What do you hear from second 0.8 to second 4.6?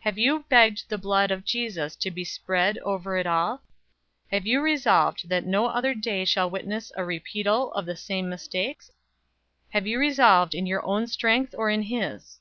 the blood of Jesus to be spread over it all? Have you